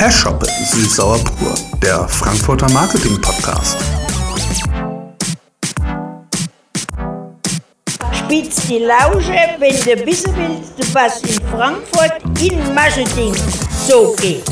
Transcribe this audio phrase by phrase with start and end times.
[0.00, 3.76] Herr Schoppe, Süßsauer pur, der Frankfurter Marketing Podcast.
[8.12, 13.34] Spitz die Lausche, wenn du wissen willst, was in Frankfurt in Marketing
[13.88, 14.46] so geht.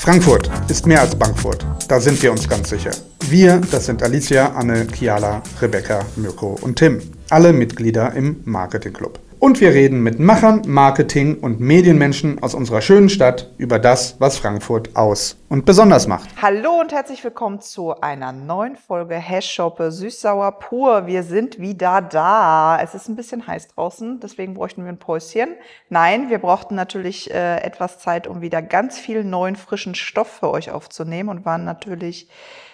[0.00, 1.64] Frankfurt ist mehr als Bankfurt.
[1.88, 2.90] Da sind wir uns ganz sicher.
[3.30, 7.00] Wir, das sind Alicia, Anne, Kiala, Rebecca, Mirko und Tim.
[7.30, 9.18] Alle Mitglieder im Marketing Club.
[9.40, 14.36] Und wir reden mit Machern, Marketing und Medienmenschen aus unserer schönen Stadt über das, was
[14.36, 16.28] Frankfurt aus und besonders macht.
[16.42, 21.06] Hallo und herzlich willkommen zu einer neuen Folge Hashshoppe Süßsauer pur.
[21.06, 22.78] Wir sind wieder da.
[22.82, 25.54] Es ist ein bisschen heiß draußen, deswegen bräuchten wir ein Päuschen.
[25.88, 30.50] Nein, wir brauchten natürlich äh, etwas Zeit, um wieder ganz viel neuen, frischen Stoff für
[30.50, 32.28] euch aufzunehmen und waren natürlich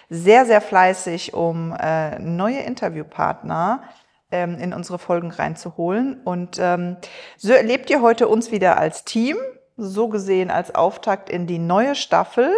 [0.09, 3.83] sehr, sehr fleißig, um äh, neue Interviewpartner
[4.31, 6.21] ähm, in unsere Folgen reinzuholen.
[6.23, 6.97] Und ähm,
[7.37, 9.37] so erlebt ihr heute uns wieder als Team,
[9.77, 12.51] so gesehen als Auftakt in die neue Staffel.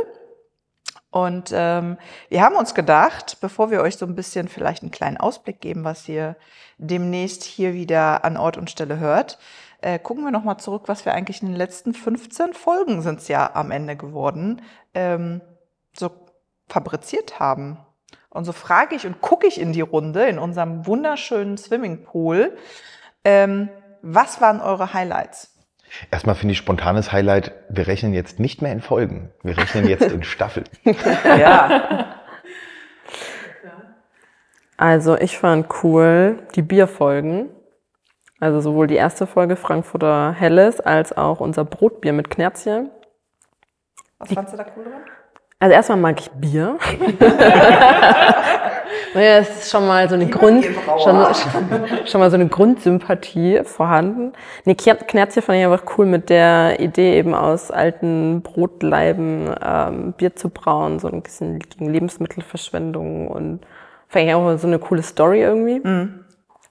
[1.11, 1.97] Und ähm,
[2.29, 5.83] wir haben uns gedacht, bevor wir euch so ein bisschen vielleicht einen kleinen Ausblick geben,
[5.83, 6.35] was ihr
[6.77, 9.39] demnächst hier wieder an Ort und Stelle hört,
[9.81, 13.27] äh, gucken wir nochmal zurück, was wir eigentlich in den letzten 15 Folgen sind es
[13.27, 14.61] ja am Ende geworden,
[14.93, 15.41] ähm,
[15.97, 16.11] so
[16.67, 17.79] fabriziert haben.
[18.29, 22.55] Und so frage ich und gucke ich in die Runde in unserem wunderschönen Swimmingpool.
[23.23, 23.69] Ähm,
[24.01, 25.55] was waren eure Highlights?
[26.11, 30.11] Erstmal finde ich spontanes Highlight, wir rechnen jetzt nicht mehr in Folgen, wir rechnen jetzt
[30.11, 30.67] in Staffeln.
[31.23, 32.15] ja.
[34.77, 37.49] Also ich fand cool die Bierfolgen.
[38.39, 42.89] Also sowohl die erste Folge Frankfurter Helles als auch unser Brotbier mit Knerzchen.
[44.19, 45.01] Was fandst du da cool dran?
[45.61, 46.77] Also erstmal mag ich Bier.
[49.13, 50.63] naja, es ist schon mal so eine Grund,
[51.03, 51.25] schon,
[52.05, 54.31] schon, mal so eine Grundsympathie vorhanden.
[54.63, 60.33] Nee, Knerzchen fand ich einfach cool mit der Idee eben aus alten Brotleiben ähm, Bier
[60.33, 63.59] zu brauen, so ein bisschen gegen Lebensmittelverschwendung und
[64.07, 65.81] fand ich auch so eine coole Story irgendwie.
[65.85, 66.23] Mhm.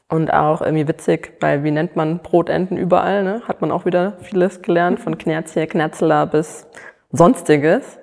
[0.09, 3.43] Und auch irgendwie witzig, weil wie nennt man Brotenten überall, ne?
[3.47, 6.67] Hat man auch wieder vieles gelernt, von Knerzchen, Knärzeler bis
[7.13, 7.99] Sonstiges.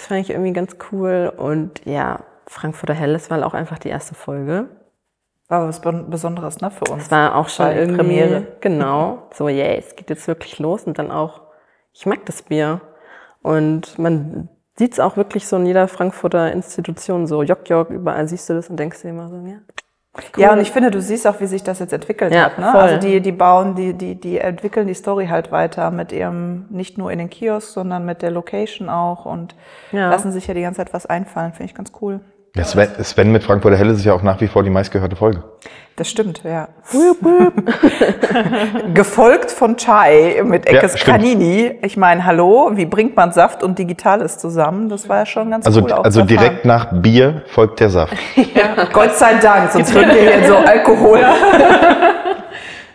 [0.00, 1.30] Das fand ich irgendwie ganz cool.
[1.36, 4.68] Und ja, Frankfurter Helles war auch einfach die erste Folge.
[5.48, 7.04] War was Besonderes, ne, für uns.
[7.04, 8.46] Es war auch schon Bei irgendwie, Premiere.
[8.62, 9.28] Genau.
[9.34, 10.84] So, yeah, es geht jetzt wirklich los.
[10.84, 11.42] Und dann auch,
[11.92, 12.80] ich mag das Bier.
[13.42, 18.26] Und man sieht es auch wirklich so in jeder Frankfurter Institution, so Jock Jock, überall
[18.26, 19.58] siehst du das und denkst dir immer so, ja,
[20.12, 20.42] Cool.
[20.42, 22.58] Ja, und ich finde, du siehst auch, wie sich das jetzt entwickelt ja, hat.
[22.58, 22.70] Ne?
[22.72, 22.80] Voll.
[22.80, 26.98] Also die, die bauen, die, die, die entwickeln die Story halt weiter mit ihrem, nicht
[26.98, 29.54] nur in den Kiosk, sondern mit der Location auch und
[29.92, 30.10] ja.
[30.10, 31.52] lassen sich ja die ganze Zeit was einfallen.
[31.52, 32.20] Finde ich ganz cool.
[32.56, 35.44] Ja, Sven, Sven mit Frankfurter Helle ist ja auch nach wie vor die meistgehörte Folge.
[35.94, 36.68] Das stimmt, ja.
[38.94, 41.78] Gefolgt von Chai mit Eckes ja, Canini.
[41.82, 44.88] Ich meine, hallo, wie bringt man Saft und Digitales zusammen?
[44.88, 45.92] Das war ja schon ganz also, cool.
[45.92, 48.14] Also direkt nach Bier folgt der Saft.
[48.36, 51.20] ja, Gott sei Dank, sonst würden wir hier so Alkohol.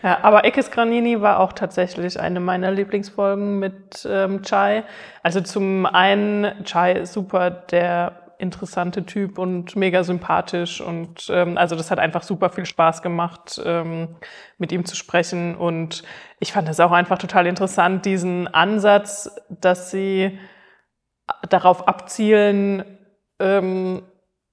[0.04, 4.84] Ja, aber Eckes Granini war auch tatsächlich eine meiner Lieblingsfolgen mit ähm, Chai.
[5.24, 10.82] Also zum einen, Chai ist super, der interessante Typ und mega sympathisch.
[10.82, 14.16] Und ähm, also das hat einfach super viel Spaß gemacht, ähm,
[14.58, 15.56] mit ihm zu sprechen.
[15.56, 16.04] Und
[16.40, 20.38] ich fand das auch einfach total interessant, diesen Ansatz, dass sie
[21.50, 22.84] darauf abzielen,
[23.40, 24.04] ähm,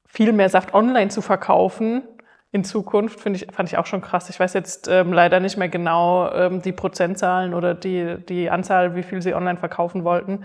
[0.07, 2.03] viel mehr Saft online zu verkaufen
[2.53, 4.29] in Zukunft, finde ich, fand ich auch schon krass.
[4.29, 8.95] Ich weiß jetzt ähm, leider nicht mehr genau ähm, die Prozentzahlen oder die, die Anzahl,
[8.95, 10.45] wie viel sie online verkaufen wollten.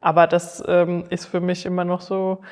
[0.00, 2.42] Aber das ähm, ist für mich immer noch so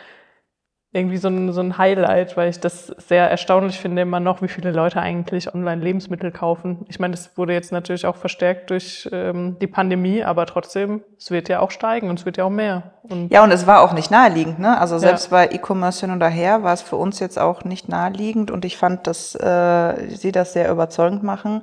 [0.95, 4.49] irgendwie so ein, so ein Highlight, weil ich das sehr erstaunlich finde immer noch, wie
[4.49, 6.87] viele Leute eigentlich online Lebensmittel kaufen.
[6.89, 11.33] Ich meine, das wurde jetzt natürlich auch verstärkt durch ähm, die Pandemie, aber trotzdem, es
[11.33, 12.93] wird ja auch steigen und es wird ja auch mehr.
[13.03, 14.79] Und ja, und es war auch nicht naheliegend, ne?
[14.79, 15.39] Also selbst ja.
[15.39, 18.77] bei E-Commerce hin und her war es für uns jetzt auch nicht naheliegend und ich
[18.77, 21.63] fand, dass äh, sie das sehr überzeugend machen.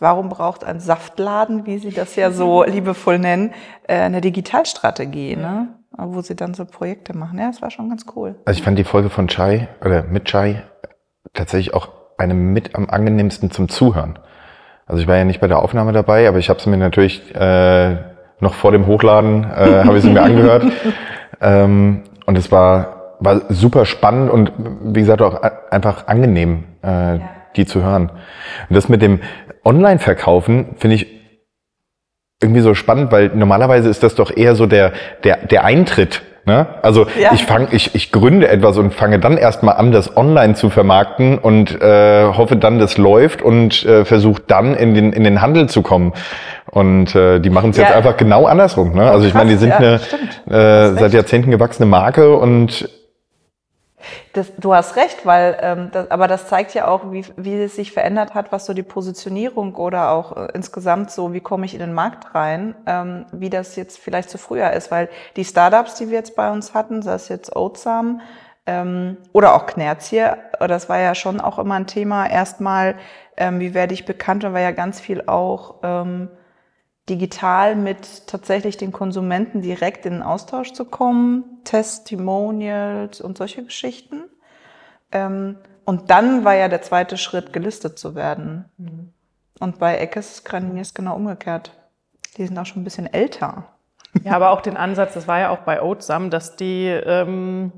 [0.00, 3.54] Warum braucht ein Saftladen, wie sie das ja so liebevoll nennen,
[3.86, 5.68] äh, eine Digitalstrategie, ne?
[5.96, 7.38] Wo sie dann so Projekte machen.
[7.38, 8.36] Ja, das war schon ganz cool.
[8.44, 10.62] Also ich fand die Folge von Chai oder mit Chai
[11.32, 11.88] tatsächlich auch
[12.18, 14.18] eine mit am angenehmsten zum Zuhören.
[14.86, 17.34] Also ich war ja nicht bei der Aufnahme dabei, aber ich habe sie mir natürlich
[17.34, 17.96] äh,
[18.40, 20.64] noch vor dem Hochladen äh, habe ich sie mir angehört
[21.40, 24.52] ähm, und es war war super spannend und
[24.82, 27.20] wie gesagt auch einfach angenehm, äh, ja.
[27.56, 28.10] die zu hören.
[28.68, 29.20] Und das mit dem
[29.64, 31.23] Online-Verkaufen finde ich
[32.44, 34.92] irgendwie so spannend, weil normalerweise ist das doch eher so der,
[35.24, 36.66] der, der Eintritt Ne?
[36.82, 37.32] Also Ja.
[37.32, 41.38] ich fange, ich, ich gründe etwas und fange dann erstmal an, das online zu vermarkten
[41.38, 45.70] und äh, hoffe dann, das läuft und äh, versuche dann in den, in den Handel
[45.70, 46.12] zu kommen.
[46.70, 47.96] Und äh, die machen es jetzt Ja.
[47.96, 48.92] einfach genau andersrum.
[48.94, 49.10] Ne?
[49.10, 49.94] Also ich meine, die sind ja, eine
[50.50, 51.14] äh, seit.
[51.14, 52.90] Jahrzehnten gewachsene Marke und
[54.32, 57.76] Das, du hast recht, weil ähm, das, aber das zeigt ja auch, wie, wie es
[57.76, 61.74] sich verändert hat, was so die Positionierung oder auch äh, insgesamt so, wie komme ich
[61.74, 65.94] in den Markt rein, ähm, wie das jetzt vielleicht zu früher ist, weil die Startups,
[65.94, 68.20] die wir jetzt bei uns hatten, sei es jetzt Oatsam
[68.66, 72.26] ähm, oder auch Knerzie, äh, das war ja schon auch immer ein Thema.
[72.26, 72.96] Erstmal,
[73.36, 76.28] ähm, wie werde ich bekannt, da war ja ganz viel auch ähm,
[77.08, 84.24] digital mit tatsächlich den Konsumenten direkt in den Austausch zu kommen, Testimonials und solche Geschichten.
[85.12, 88.64] Ähm, und dann war ja der zweite Schritt, gelistet zu werden.
[89.60, 91.72] Und bei Eckes Granini ist genau umgekehrt.
[92.36, 93.68] Die sind auch schon ein bisschen älter.
[94.22, 97.72] Ja, aber auch den Ansatz, das war ja auch bei Oatsam, dass die ähm,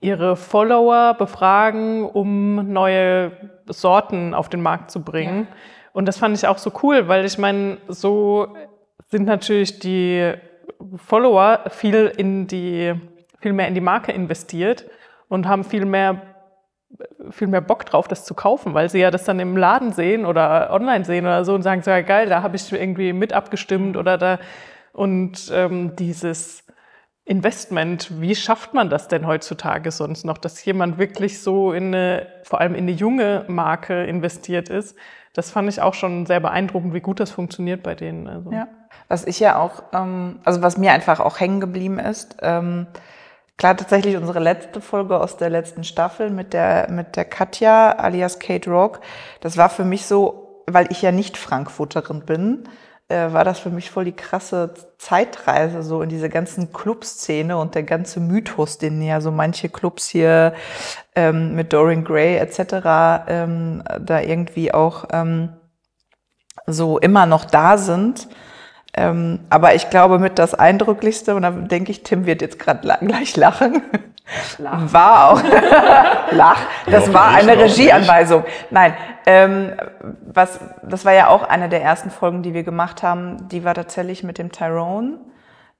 [0.00, 3.32] ihre Follower befragen, um neue
[3.66, 5.48] Sorten auf den Markt zu bringen.
[5.92, 8.54] Und das fand ich auch so cool, weil ich meine, so
[9.08, 10.34] sind natürlich die
[10.96, 12.94] Follower viel in die,
[13.40, 14.86] viel mehr in die Marke investiert
[15.28, 16.22] und haben viel mehr
[17.30, 20.26] viel mehr Bock drauf, das zu kaufen, weil sie ja das dann im Laden sehen
[20.26, 23.32] oder online sehen oder so und sagen, so ja geil, da habe ich irgendwie mit
[23.32, 24.38] abgestimmt oder da
[24.92, 26.64] und ähm, dieses
[27.24, 32.26] Investment, wie schafft man das denn heutzutage sonst noch, dass jemand wirklich so in eine,
[32.42, 34.96] vor allem in eine junge Marke investiert ist?
[35.32, 38.26] Das fand ich auch schon sehr beeindruckend, wie gut das funktioniert bei denen.
[38.26, 38.52] Also.
[38.52, 38.68] Ja.
[39.08, 42.86] Was ich ja auch, ähm, also was mir einfach auch hängen geblieben ist, ähm,
[43.56, 48.38] klar tatsächlich unsere letzte Folge aus der letzten Staffel mit der, mit der Katja alias
[48.38, 49.00] Kate Rock,
[49.40, 52.64] das war für mich so, weil ich ja nicht Frankfurterin bin,
[53.10, 57.74] äh, war das für mich voll die krasse Zeitreise so in diese ganzen Clubszene und
[57.74, 60.54] der ganze Mythos, den ja so manche Clubs hier
[61.14, 63.26] ähm, mit Dorian Gray etc.
[63.28, 65.50] Ähm, da irgendwie auch ähm,
[66.66, 68.28] so immer noch da sind.
[68.94, 72.98] Ähm, aber ich glaube, mit das Eindrücklichste, und da denke ich, Tim wird jetzt gerade
[73.06, 73.82] gleich lachen,
[74.58, 75.42] war auch,
[76.30, 77.58] lach, das war eine.
[77.58, 78.44] Regieanweisung.
[78.70, 78.94] Nein,
[79.26, 79.72] ähm,
[80.22, 83.74] was, das war ja auch eine der ersten Folgen, die wir gemacht haben, die war
[83.74, 85.18] tatsächlich mit dem Tyrone.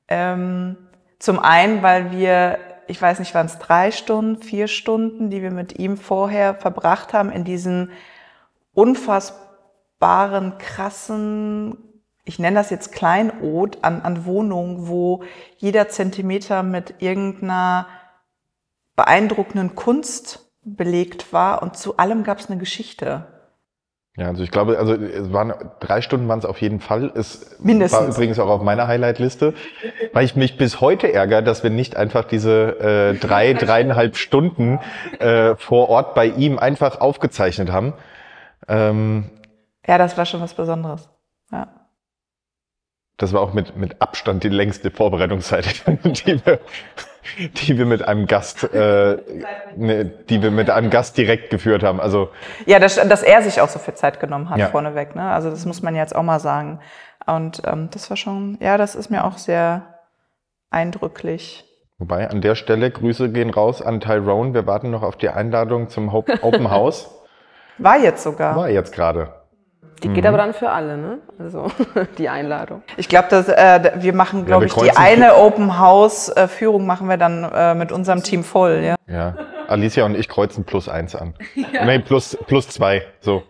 [0.08, 0.76] Ähm,
[1.18, 5.52] zum einen, weil wir, ich weiß nicht, waren es drei Stunden, vier Stunden, die wir
[5.52, 7.92] mit ihm vorher verbracht haben in diesen
[8.74, 11.76] unfassbaren, krassen,
[12.24, 15.22] ich nenne das jetzt Kleinod an, an Wohnungen, wo
[15.56, 17.86] jeder Zentimeter mit irgendeiner
[19.00, 23.24] beeindruckenden Kunst belegt war und zu allem gab es eine Geschichte.
[24.14, 27.10] Ja, also ich glaube, also es waren drei Stunden waren es auf jeden Fall.
[27.14, 27.98] Es Mindestens.
[27.98, 29.54] war übrigens auch auf meiner Highlight-Liste,
[30.12, 34.80] weil ich mich bis heute ärgere, dass wir nicht einfach diese äh, drei, dreieinhalb Stunden
[35.18, 37.94] äh, vor Ort bei ihm einfach aufgezeichnet haben.
[38.68, 39.30] Ähm,
[39.86, 41.08] Ja, das war schon was Besonderes.
[43.20, 46.58] Das war auch mit, mit Abstand die längste Vorbereitungszeit, die wir,
[47.38, 49.18] die wir mit einem Gast, äh,
[49.76, 52.00] ne, die wir mit einem Gast direkt geführt haben.
[52.00, 52.30] Also
[52.64, 54.68] Ja, dass, dass er sich auch so viel Zeit genommen hat Ja.
[54.68, 55.14] vorneweg.
[55.14, 55.30] Ne?
[55.30, 56.80] Also das muss man jetzt auch mal sagen.
[57.26, 59.98] Und ähm, das war schon, ja, das ist mir auch sehr
[60.70, 61.66] eindrücklich.
[61.98, 64.54] Wobei, an der Stelle Grüße gehen raus an Tyrone.
[64.54, 67.10] Wir warten noch auf die Einladung zum Open House.
[67.76, 68.56] War jetzt sogar.
[68.56, 69.39] War jetzt gerade.
[70.02, 71.18] Die geht aber dann für alle, ne?
[71.38, 71.70] Also
[72.18, 72.82] die Einladung.
[72.96, 76.86] Ich glaube, dass äh, wir machen, glaube wir ich, die eine Open House äh, Führung
[76.86, 78.96] machen wir dann äh, mit unserem Team voll, ja.
[79.06, 79.34] Ja.
[79.68, 81.34] Alicia und ich kreuzen plus eins an.
[81.84, 83.02] Nee, plus, plus zwei.
[83.20, 83.42] So.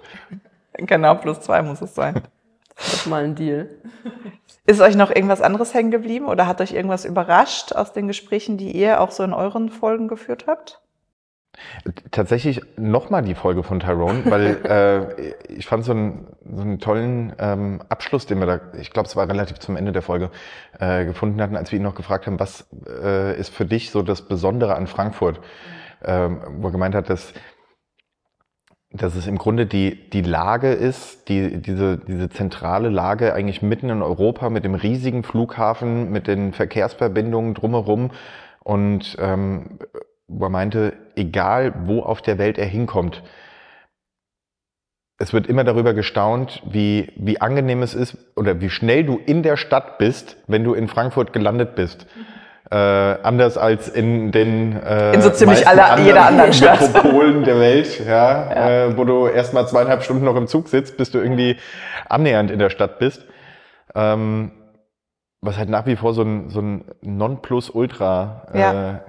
[0.74, 2.22] Genau, plus zwei muss es sein.
[2.76, 3.68] Das ist mal ein Deal.
[4.66, 8.56] Ist euch noch irgendwas anderes hängen geblieben oder hat euch irgendwas überrascht aus den Gesprächen,
[8.56, 10.80] die ihr auch so in euren Folgen geführt habt?
[12.10, 14.58] Tatsächlich nochmal die Folge von Tyrone, weil
[15.48, 19.08] äh, ich fand so einen, so einen tollen ähm, Abschluss, den wir da, ich glaube,
[19.08, 20.30] es war relativ zum Ende der Folge,
[20.78, 24.02] äh, gefunden hatten, als wir ihn noch gefragt haben, was äh, ist für dich so
[24.02, 25.40] das Besondere an Frankfurt?
[26.02, 27.34] Ähm, wo er gemeint hat, dass,
[28.90, 33.90] dass es im Grunde die, die Lage ist, die, diese, diese zentrale Lage eigentlich mitten
[33.90, 38.12] in Europa mit dem riesigen Flughafen, mit den Verkehrsverbindungen drumherum
[38.64, 39.78] und ähm,
[40.26, 43.22] wo er meinte, egal wo auf der Welt er hinkommt,
[45.18, 49.42] es wird immer darüber gestaunt, wie, wie angenehm es ist oder wie schnell du in
[49.42, 52.06] der Stadt bist, wenn du in Frankfurt gelandet bist.
[52.70, 56.80] Äh, anders als in den äh, In so ziemlich meisten aller- jeder anderen Stadt.
[56.80, 61.10] Metropolen der Welt, ja, Äh, wo du erstmal zweieinhalb Stunden noch im Zug sitzt, bis
[61.10, 61.56] du irgendwie
[62.08, 63.24] annähernd in der Stadt bist.
[63.94, 64.52] Ähm,
[65.42, 69.00] was halt nach wie vor so ein, so ein Nonplusultra äh, Ja.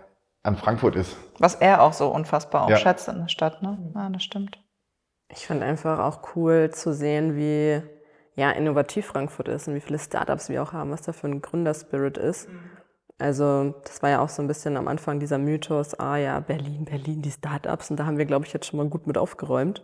[0.43, 1.17] An Frankfurt ist.
[1.39, 2.77] Was er auch so unfassbar auch Ja.
[2.77, 3.77] schätzt in der Stadt, ne?
[3.95, 4.57] Ja, das stimmt.
[5.29, 7.81] Ich fand einfach auch cool zu sehen, wie
[8.36, 11.41] ja, innovativ Frankfurt ist und wie viele Startups wir auch haben, was da für ein
[11.41, 12.48] Gründerspirit ist.
[13.19, 16.86] Also das war ja auch so ein bisschen am Anfang dieser Mythos, ah ja, Berlin,
[16.86, 17.91] Berlin, die Startups.
[17.91, 19.83] Und da haben wir, glaube ich, jetzt schon mal gut mit aufgeräumt.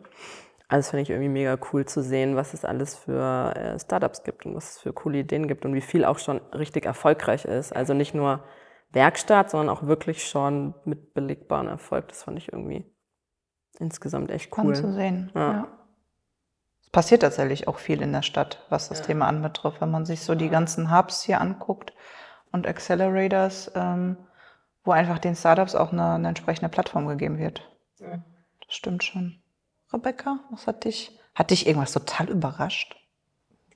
[0.70, 4.24] Also das finde ich irgendwie mega cool zu sehen, was es alles für äh, Startups
[4.24, 7.46] gibt und was es für coole Ideen gibt und wie viel auch schon richtig erfolgreich
[7.46, 7.74] ist.
[7.76, 8.44] Also nicht nur
[8.92, 12.08] Werkstatt, sondern auch wirklich schon mit belegbarem Erfolg.
[12.08, 12.86] Das fand ich irgendwie
[13.80, 14.76] insgesamt echt cool.
[14.76, 15.32] Spannend zu sehen.
[15.36, 15.52] Ja.
[15.52, 15.68] Ja.
[16.82, 19.82] Es passiert tatsächlich auch viel in der Stadt, was das Thema anbetrifft.
[19.82, 21.94] Wenn man sich so die ganzen Hubs hier anguckt
[22.52, 24.18] und Accelerators, ähm,
[24.86, 27.70] wo einfach den Startups auch eine, eine entsprechende Plattform gegeben wird.
[28.00, 29.42] Das stimmt schon.
[29.92, 32.96] Rebecca, was hat dich, hat dich irgendwas total überrascht?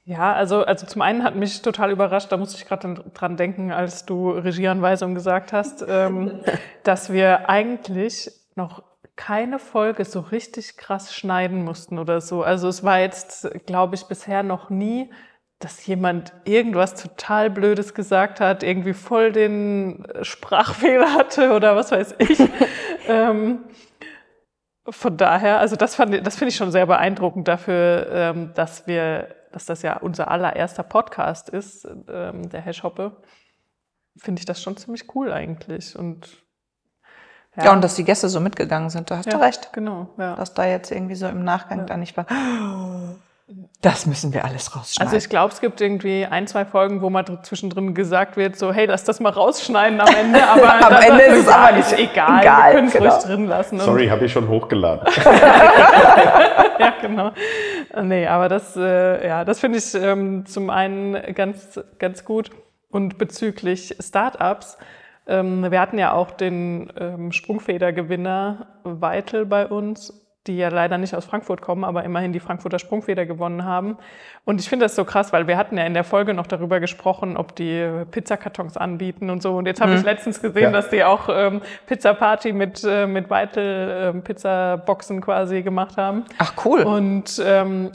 [0.04, 3.72] Ja, also, also zum einen hat mich total überrascht, da musste ich gerade dran denken,
[3.72, 6.40] als du Regieanweisung gesagt hast, ähm,
[6.84, 8.84] dass wir eigentlich noch
[9.16, 12.42] keine Folge so richtig krass schneiden mussten oder so.
[12.44, 15.12] Also es war jetzt, glaube ich, bisher noch nie,
[15.60, 22.16] dass jemand irgendwas total Blödes gesagt hat, irgendwie voll den Sprachfehler hatte oder was weiß
[22.18, 22.40] ich.
[23.08, 23.60] ähm,
[24.90, 28.88] von daher, also das, fand, ich- das finde ich schon sehr beeindruckend dafür, ähm, dass
[28.88, 33.22] wir, dass das ja unser allererster Podcast ist, ähm, der Hashhoppe.
[34.18, 35.98] Finde ich das schon ziemlich cool eigentlich.
[35.98, 36.44] Und
[37.56, 37.72] Ja.
[37.74, 39.72] und dass die Gäste so mitgegangen sind, da hast ja, du recht.
[39.74, 40.36] Genau, ja.
[40.36, 42.26] Dass da jetzt irgendwie so im Nachgang da nicht war.
[43.82, 45.08] Das müssen wir alles rausschneiden.
[45.14, 48.56] Also ich glaube, es gibt irgendwie ein, zwei Folgen, wo mal dr- zwischendrin gesagt wird,
[48.56, 51.54] so, hey, lass das mal rausschneiden am Ende, aber Am das, Ende das ist es
[51.54, 53.10] aber nicht egal, egal, wir können es genau.
[53.14, 53.76] ruhig drin lassen.
[53.80, 55.06] Und- Sorry, habe ich schon hochgeladen.
[56.80, 57.32] ja, genau.
[58.02, 62.52] Nee, aber das, äh, ja, das finde ich ähm, zum einen ganz, ganz gut.
[62.90, 64.78] Und bezüglich Startups,
[65.28, 70.14] ähm, wir hatten ja auch den ähm, Sprungfedergewinner Weitel bei uns,
[70.48, 73.98] die ja leider nicht aus Frankfurt kommen, aber immerhin die Frankfurter Sprungfeder gewonnen haben.
[74.44, 76.80] Und ich finde das so krass, weil wir hatten ja in der Folge noch darüber
[76.80, 79.56] gesprochen, ob die Pizzakartons anbieten und so.
[79.56, 80.72] Und jetzt habe ich letztens gesehen, Ja.
[80.72, 86.26] dass die auch ähm, Pizza Party mit, äh, mit Weitel ähm, Pizzaboxen quasi gemacht haben.
[86.40, 86.82] Ach cool.
[86.82, 87.92] Und ähm,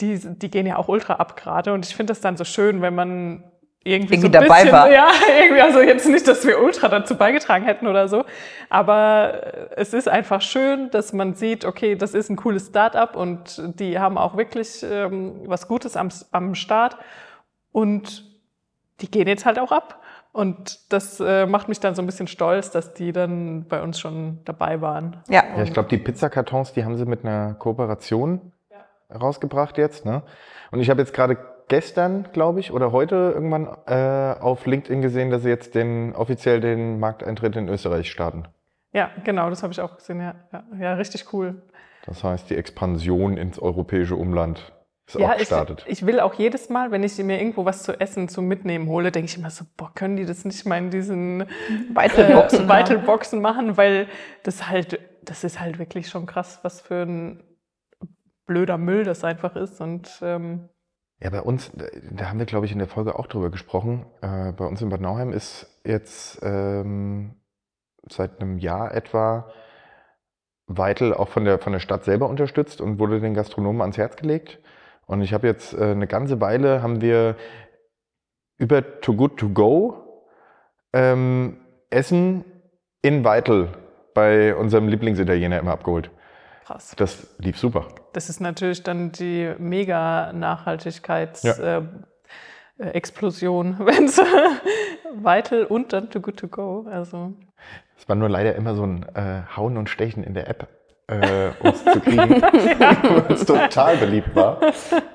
[0.00, 1.74] die, die gehen ja auch ultra ab gerade.
[1.74, 3.44] Und ich finde das dann so schön, wenn man
[3.84, 4.90] irgendwie, so Irgendwie ein dabei bisschen, war.
[4.90, 5.08] Ja,
[5.42, 8.24] irgendwie, also jetzt nicht, dass wir ultra dazu beigetragen hätten oder so.
[8.68, 13.60] Aber es ist einfach schön, dass man sieht, okay, das ist ein cooles Start-up und
[13.78, 16.96] die haben auch wirklich ähm, was Gutes am, am Start.
[17.72, 18.24] Und
[19.00, 20.00] die gehen jetzt halt auch ab.
[20.32, 24.00] Und das äh, macht mich dann so ein bisschen stolz, dass die dann bei uns
[24.00, 25.22] schon dabei waren.
[25.28, 25.42] ja.
[25.56, 28.52] Ja, ich glaube, die Pizzakartons, die haben sie mit einer Kooperation
[29.12, 30.04] rausgebracht jetzt.
[30.04, 30.22] Ne?
[30.70, 31.36] Und ich habe jetzt gerade
[31.72, 36.60] gestern, glaube ich, oder heute irgendwann äh, auf LinkedIn gesehen, dass sie jetzt den offiziell
[36.60, 38.42] den Markteintritt in Österreich starten.
[38.92, 40.20] Ja, genau, das habe ich auch gesehen.
[40.20, 41.62] Ja, ja, ja richtig cool.
[42.04, 44.70] Das heißt, die Expansion ins europäische Umland
[45.06, 45.82] ist Ja, auch ich, gestartet.
[45.88, 49.10] ich will auch jedes Mal, wenn ich mir irgendwo was zu essen zum Mitnehmen hole,
[49.10, 51.46] denke ich immer so, boah, können die das nicht mal in diesen
[51.94, 52.66] Weitelboxen.
[52.66, 54.08] äh, Weitelboxen machen, weil
[54.42, 57.42] das halt, das ist halt wirklich schon krass, was für ein
[58.44, 59.80] blöder Müll das einfach ist.
[59.80, 60.68] Und ähm,
[61.22, 61.70] Ja, bei uns,
[62.10, 64.06] da haben wir, glaube ich, in der Folge auch drüber gesprochen.
[64.22, 67.36] Äh, bei uns in Bad Nauheim ist jetzt ähm,
[68.10, 69.52] seit einem Jahr etwa
[70.66, 74.16] Weitel auch von der, von der Stadt selber unterstützt und wurde den Gastronomen ans Herz
[74.16, 74.58] gelegt.
[75.06, 77.36] Und ich habe jetzt äh, eine ganze Weile, haben wir
[78.58, 80.24] über Too Good To Go
[80.92, 81.58] ähm,
[81.90, 82.44] Essen
[83.00, 83.68] in Weitel
[84.12, 86.10] bei unserem Lieblingsitaliener immer abgeholt.
[86.64, 86.92] Krass.
[86.96, 87.86] Das lief super.
[88.12, 91.78] Das ist natürlich dann die mega Nachhaltigkeits Ja.
[91.78, 91.82] äh,
[92.78, 94.20] Explosion, wenn es
[95.14, 96.86] Weitel und dann Too Good To Go.
[96.90, 97.32] Also
[97.98, 100.66] Es war nur leider immer so ein äh, Hauen und Stechen in der App,
[101.06, 104.58] äh, uns zu kriegen, weil es total beliebt war.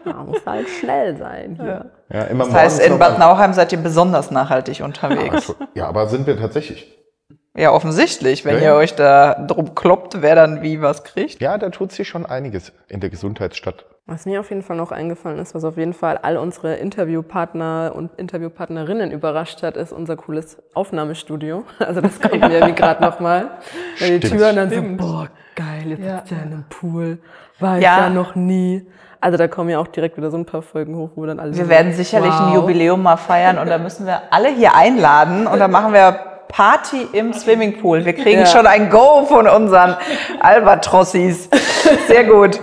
[0.05, 1.91] Man muss halt schnell sein hier.
[2.13, 5.45] Ja, immer Das heißt, in Bad Nauheim seid ihr besonders nachhaltig unterwegs.
[5.45, 5.55] schon.
[5.73, 6.93] Ja, aber sind wir tatsächlich.
[7.57, 8.45] Ja, offensichtlich.
[8.45, 11.41] Wenn Ja, ihr euch da drum kloppt, wer dann wie was kriegt.
[11.41, 13.85] Ja, da tut sich schon einiges in der Gesundheitsstadt.
[14.05, 17.91] Was mir auf jeden Fall noch eingefallen ist, was auf jeden Fall all unsere Interviewpartner
[17.93, 21.63] und Interviewpartnerinnen überrascht hat, ist unser cooles Aufnahmestudio.
[21.79, 23.49] Also das kommt mir irgendwie gerade nochmal.
[23.99, 24.29] Wenn die.
[24.29, 25.01] Türen dann Stimmt.
[25.01, 26.17] so, boah, geil, jetzt Ja.
[26.19, 27.17] sitzt ihr in einem Pool.
[27.59, 28.01] War ich Ja.
[28.01, 28.85] ja noch nie.
[29.19, 31.57] Also da kommen ja auch direkt wieder so ein paar Folgen hoch, wo dann alle
[31.57, 32.55] Wir werden sicherlich ein wow.
[32.57, 37.07] Jubiläum mal feiern und da müssen wir alle hier einladen und dann machen wir Party
[37.13, 38.05] im Swimmingpool.
[38.05, 38.45] Wir kriegen Ja.
[38.45, 39.95] schon ein Go von unseren
[40.39, 41.49] Albatrossis.
[42.07, 42.59] Sehr gut.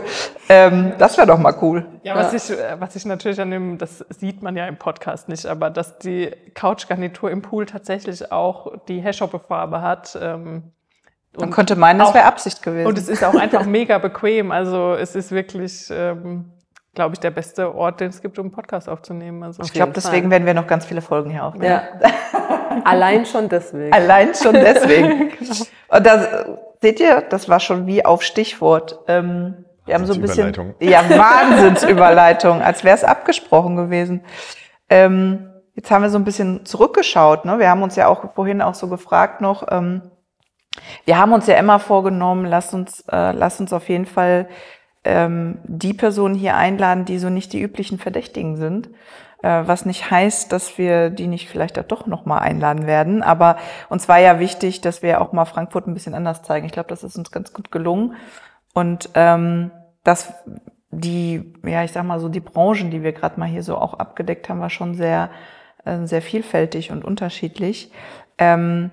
[0.49, 1.87] Ähm, das wäre doch mal cool.
[2.03, 5.29] Ja, was ich, äh, was ich natürlich an dem, das sieht man ja im Podcast
[5.29, 10.19] nicht, aber dass die Couchgarnitur im Pool tatsächlich auch die Hashhoppe-Farbe hat.
[10.21, 10.73] Ähm,
[11.39, 12.87] Man könnte meinen, das wäre Absicht gewesen.
[12.87, 14.53] Und es ist auch einfach mega bequem.
[14.53, 16.53] Also es ist wirklich, ähm,
[16.95, 19.43] glaube ich, der beste Ort, den es gibt, um einen Podcast aufzunehmen.
[19.43, 21.81] Also ich glaube, deswegen werden wir noch ganz viele Folgen hier aufnehmen.
[22.03, 22.11] Ja.
[22.85, 23.93] Allein schon deswegen.
[23.93, 25.33] Allein schon deswegen.
[25.89, 29.01] Und da seht ihr, das war schon wie auf Stichwort.
[29.09, 30.47] Ähm, wir haben so ein bisschen.
[30.47, 30.75] Wahnsinnsüberleitung.
[30.81, 34.23] Ja, Wahnsinnsüberleitung, als wäre es abgesprochen gewesen.
[34.89, 37.45] Ähm, jetzt haben wir so ein bisschen zurückgeschaut.
[37.45, 37.59] Ne?
[37.59, 39.67] Wir haben uns ja auch vorhin auch so gefragt noch.
[39.71, 40.11] Ähm,
[41.05, 44.49] wir haben uns ja immer vorgenommen, lasst uns, äh, lasst uns auf jeden Fall
[45.05, 48.91] ähm, die Personen hier einladen, die so nicht die üblichen Verdächtigen sind.
[49.45, 53.23] Äh, was nicht heißt, dass wir die nicht vielleicht doch nochmal einladen werden.
[53.23, 53.57] Aber
[53.91, 56.65] uns war ja wichtig, dass wir auch mal Frankfurt ein bisschen anders zeigen.
[56.65, 58.17] Ich glaube, das ist uns ganz gut gelungen.
[58.73, 59.71] Und ähm,
[60.03, 60.33] dass
[60.91, 63.93] die, ja, ich sag mal so, die Branchen, die wir gerade mal hier so auch
[63.93, 65.29] abgedeckt haben, war schon sehr,
[65.85, 67.93] äh, sehr vielfältig und unterschiedlich.
[68.39, 68.93] Ähm,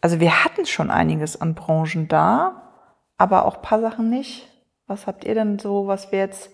[0.00, 2.70] also wir hatten schon einiges an Branchen da,
[3.18, 4.46] aber auch paar Sachen nicht.
[4.86, 6.50] Was habt ihr denn so, was wir jetzt,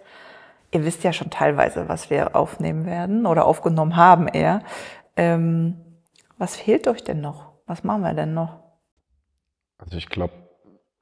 [0.72, 4.62] ihr wisst ja schon teilweise, was wir aufnehmen werden oder aufgenommen haben eher.
[5.16, 5.76] Ähm,
[6.38, 7.52] was fehlt euch denn noch?
[7.66, 8.58] Was machen wir denn noch?
[9.78, 10.32] Also ich glaube,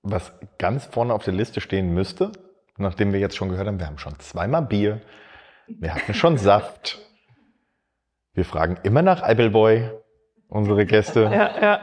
[0.03, 2.33] was ganz vorne auf der Liste stehen müsste,
[2.77, 5.01] nachdem wir jetzt schon gehört haben, wir haben schon zweimal Bier,
[5.69, 6.99] wir hatten schon Saft,
[8.35, 9.91] wir fragen immer nach Appleboy,
[10.49, 11.23] unsere Gäste.
[11.25, 11.81] ja, ja.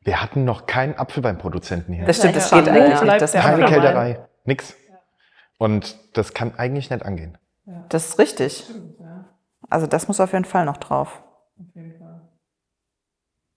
[0.00, 2.06] Wir hatten noch keinen Apfelweinproduzenten hier.
[2.06, 3.20] Das stimmt, das Ja, geht eigentlich nicht.
[3.20, 3.64] Das, Keine.
[3.66, 4.74] Kälterei, nix.
[5.58, 7.36] Und das kann eigentlich nicht angehen.
[7.88, 8.64] das ist richtig.
[9.68, 11.22] Also das muss auf jeden Fall noch drauf.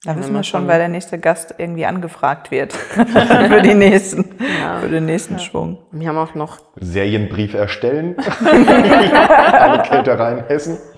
[0.03, 2.73] Da Ja, wissen wenn wir man schon, weil der nächste Gast irgendwie angefragt wird
[3.49, 4.79] für die nächsten, Ja.
[4.79, 5.77] für den nächsten Schwung.
[5.91, 8.15] Wir haben auch noch Serienbrief erstellen.
[8.41, 10.43] Alle Kältereien.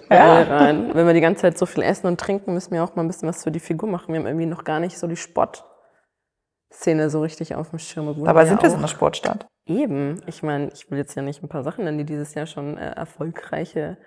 [0.07, 0.91] Ball rein.
[0.95, 3.07] Wenn wir die ganze Zeit so viel essen und trinken, müssen wir auch mal ein
[3.07, 4.13] bisschen was für die Figur machen.
[4.13, 8.07] Wir haben irgendwie noch gar nicht so die Sportszene so richtig auf dem Schirm.
[8.25, 9.48] ja sind wir so eine Sportstadt?
[9.65, 10.22] Eben.
[10.27, 12.77] Ich meine, ich will jetzt ja nicht ein paar Sachen nennen, die dieses Jahr schon
[12.77, 13.98] äh, erfolgreiche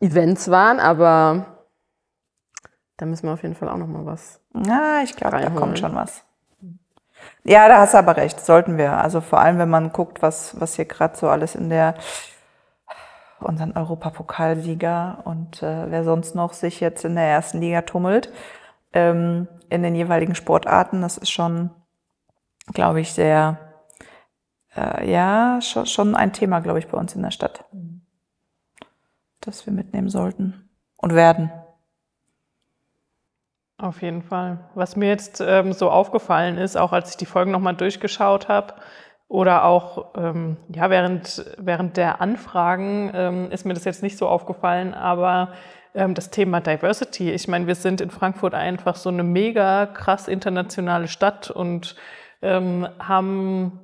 [0.00, 1.66] Events waren, aber
[2.96, 4.40] da müssen wir auf jeden Fall auch noch mal was.
[4.52, 6.24] Na, ich glaube, da kommt schon was.
[7.42, 8.98] Ja, da hast du aber recht, sollten wir.
[8.98, 11.94] Also vor allem, wenn man guckt, was, was hier gerade so alles in der
[13.40, 18.32] unseren Europapokalsieger und äh, wer sonst noch sich jetzt in der ersten Liga tummelt,
[18.92, 21.70] ähm, in den jeweiligen Sportarten, das ist schon,
[22.72, 23.58] glaube ich, sehr,
[24.76, 27.64] äh, ja, schon, schon ein Thema, glaube ich, bei uns in der Stadt,
[29.40, 31.50] das wir mitnehmen sollten und werden.
[33.76, 34.70] Auf jeden Fall.
[34.74, 38.74] Was mir jetzt ähm, so aufgefallen ist, auch als ich die Folgen nochmal durchgeschaut habe,
[39.28, 44.28] oder auch ähm, ja, während, während der Anfragen ähm, ist mir das jetzt nicht so
[44.28, 45.52] aufgefallen, aber
[45.94, 50.28] ähm, das Thema Diversity, ich meine, wir sind in Frankfurt einfach so eine mega krass
[50.28, 51.96] internationale Stadt und
[52.42, 53.80] ähm, haben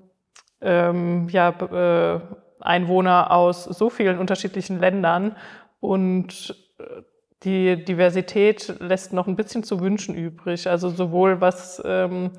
[0.61, 2.21] ähm, ja, äh,
[2.61, 5.37] Einwohner aus so vielen unterschiedlichen Ländern
[5.81, 7.03] und äh,
[7.43, 10.69] die Diversität lässt noch ein bisschen zu wünschen übrig.
[10.69, 12.33] Also sowohl was ähm,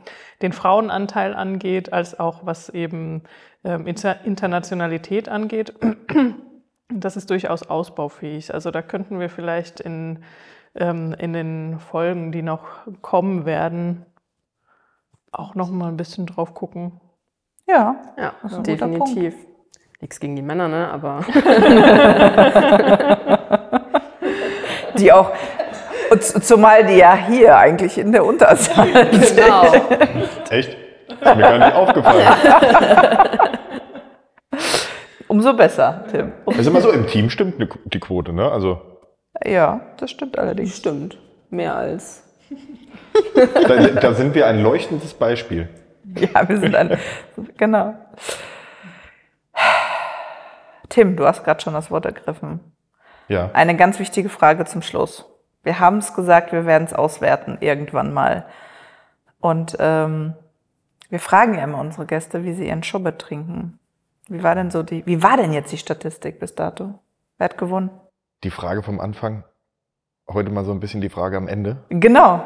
[0.44, 3.24] den Frauenanteil angeht, als auch was eben
[3.64, 5.74] ähm, Inter Internationalität angeht.
[6.94, 8.54] Das ist durchaus ausbaufähig.
[8.54, 10.26] Also da könnten wir vielleicht in,
[10.76, 12.68] ähm, in den Folgen, die noch
[13.02, 14.06] kommen werden,
[15.32, 17.00] auch noch mal ein bisschen drauf gucken.
[17.72, 19.34] Ja, Ja, Das ist ein definitiv.
[20.02, 20.90] Nichts gegen die Männer, ne?
[20.92, 21.22] Aber
[24.98, 25.32] die auch,
[26.42, 29.36] zumal die ja hier eigentlich in der Unterzahl sind.
[29.36, 29.64] genau.
[30.50, 30.78] Echt?
[31.08, 32.28] Ist mir gar nicht aufgefallen.
[35.28, 36.32] Umso besser, Tim.
[36.46, 38.52] Um, Ist immer so, im Team stimmt ne- die Quote, ne?
[38.52, 38.82] Also
[39.46, 40.76] ja, das stimmt allerdings.
[40.78, 41.18] Stimmt.
[41.50, 42.24] Mehr als.
[43.68, 45.70] da, da sind wir ein leuchtendes Beispiel.
[46.34, 46.98] Ja, wir sind ein,
[47.58, 47.96] genau.
[50.90, 52.60] Tim, du hast gerade schon das Wort ergriffen.
[53.28, 53.50] Ja.
[53.54, 55.26] Eine ganz wichtige Frage zum Schluss.
[55.64, 58.46] Wir haben es gesagt, wir werden es auswerten irgendwann mal.
[59.40, 60.34] Und ähm,
[61.10, 63.80] wir fragen ja immer unsere Gäste, wie sie ihren Schubbe trinken.
[64.28, 67.00] Wie war denn so die, wie war denn jetzt die Statistik bis dato?
[67.38, 67.90] Wer hat gewonnen?
[68.44, 69.44] Die Frage vom Anfang,
[70.30, 71.84] heute mal so ein bisschen die Frage am Ende.
[71.90, 72.44] Genau.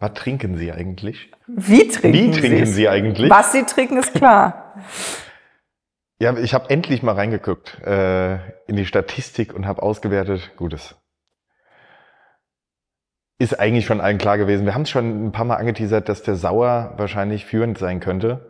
[0.00, 1.30] Was trinken Sie eigentlich?
[1.46, 2.66] Wie trinken Wie trinken?
[2.66, 3.30] Sie eigentlich?
[3.30, 4.74] Was sie trinken, ist klar.
[6.18, 10.52] Ja, ich habe endlich mal reingeguckt äh, in die Statistik und habe ausgewertet.
[10.56, 10.96] Gutes.
[13.38, 14.64] ist eigentlich schon allen klar gewesen.
[14.64, 18.48] Wir haben es schon ein paar Mal angeteasert, dass der Sauer wahrscheinlich führend sein könnte.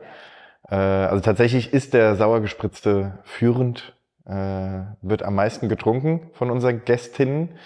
[0.68, 6.84] Äh, also tatsächlich ist der sauer gespritzte führend, äh, wird am meisten getrunken von unseren
[6.84, 7.58] Gästinnen.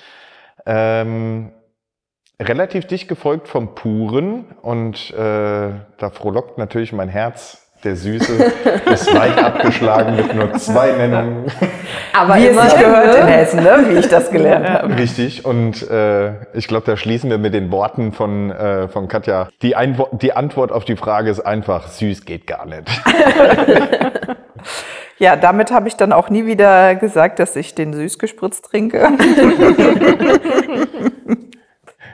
[0.64, 1.53] Ähm,
[2.40, 7.66] relativ dicht gefolgt vom Puren und äh, da frohlockt natürlich mein Herz.
[7.83, 8.33] Der Süße
[8.92, 11.46] ist weit abgeschlagen mit nur zwei Nennungen.
[12.12, 13.85] Aber wie es sich gehört in Hessen, ne?
[13.88, 14.98] wie ich das gelernt habe.
[14.98, 15.46] Richtig.
[15.46, 19.48] Und äh, ich glaube, da schließen wir mit den Worten von, äh, von Katja.
[19.62, 22.87] Die, Einwo die Antwort auf die Frage ist einfach, süß geht gar nicht.
[25.20, 29.07] Ja, damit habe ich dann auch nie wieder gesagt, dass ich den süß gespritzt trinke.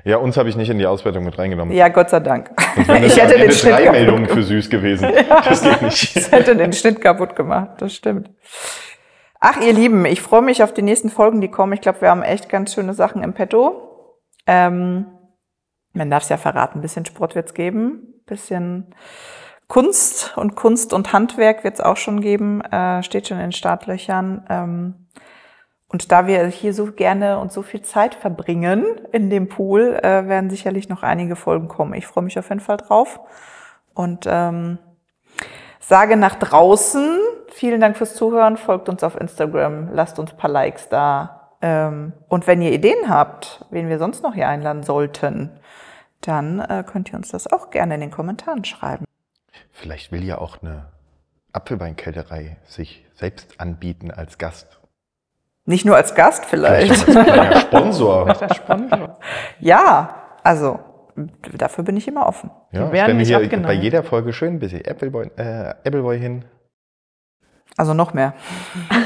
[0.07, 1.75] Ja, uns habe ich nicht in die Auswertung mit reingenommen.
[1.75, 2.53] Ja, Gott sei Dank.
[2.77, 5.11] Ich hätte den Schnitt drei Meldungen für süß gewesen.
[5.29, 6.17] Ja, das geht nicht.
[6.17, 8.31] Das hätte den Schnitt kaputt gemacht, das stimmt.
[9.41, 11.73] Ach, ihr Lieben, ich freue mich auf die nächsten Folgen, die kommen.
[11.73, 14.13] Ich glaube, wir haben echt ganz schöne Sachen im Petto.
[14.47, 15.07] Ähm,
[15.93, 18.95] man darf es ja verraten, ein bisschen Sport wird es geben, ein bisschen
[19.67, 23.53] Kunst und Kunst und Handwerk wird es auch schon geben, äh, steht schon in den
[23.53, 24.47] Startlöchern.
[24.49, 25.06] Ähm,
[25.89, 30.29] und da wir hier so gerne und so viel Zeit verbringen in dem Pool, äh,
[30.29, 31.95] werden sicherlich noch einige Folgen kommen.
[31.95, 33.21] Ich freue mich auf jeden Fall drauf.
[33.95, 34.79] Und ähm,
[35.79, 37.19] sage nach draußen,
[37.49, 41.53] vielen Dank fürs Zuhören, folgt uns auf Instagram, lasst uns ein paar Likes da.
[41.63, 45.51] Ähm, und wenn ihr Ideen habt, wen wir sonst noch hier einladen sollten,
[46.21, 49.05] dann äh, könnt ihr uns das auch gerne in den Kommentaren schreiben.
[49.71, 50.87] Vielleicht will ja auch eine
[51.53, 54.81] Apfelweinkälterei sich selbst anbieten als Gast.
[55.67, 56.97] Nicht nur als Gast vielleicht.
[56.97, 58.25] vielleicht als Sponsor.
[58.27, 59.19] Vielleicht als Sponsor.
[59.59, 60.79] ja, also
[61.57, 62.51] dafür bin ich immer offen.
[62.73, 66.45] Ja, wir hier bei jeder Folge schön ein bisschen Appleboy, äh, Appleboy hin.
[67.77, 68.35] Also noch mehr.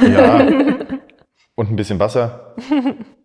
[0.06, 0.40] Ja.
[1.56, 2.54] Und ein bisschen Wasser.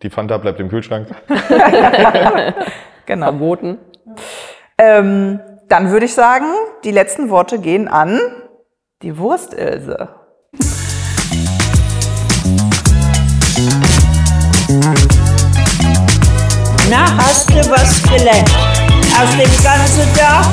[0.01, 1.07] Die Fanta bleibt im Kühlschrank.
[3.05, 3.27] genau.
[3.27, 3.77] Verboten.
[4.77, 6.47] Ähm, dann würde ich sagen,
[6.83, 8.19] die letzten Worte gehen an
[9.03, 10.09] die Wurstilse.
[16.89, 18.49] Na, hast du was gelernt?
[19.15, 20.47] Aus dem ganzen Tag